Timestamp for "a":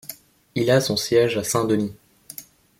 0.71-0.81